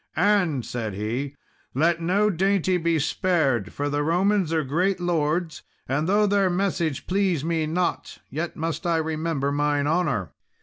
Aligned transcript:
"And," 0.15 0.65
said 0.65 0.95
he, 0.95 1.35
"let 1.75 2.01
no 2.01 2.31
dainty 2.31 2.77
be 2.77 2.97
spared, 2.97 3.71
for 3.71 3.87
the 3.87 4.01
Romans 4.01 4.51
are 4.51 4.63
great 4.63 4.99
lords; 4.99 5.61
and 5.87 6.09
though 6.09 6.25
their 6.25 6.49
message 6.49 7.05
please 7.05 7.45
me 7.45 7.67
not, 7.67 8.17
yet 8.27 8.55
must 8.55 8.87
I 8.87 8.97
remember 8.97 9.51
mine 9.51 9.85
honour." 9.85 10.31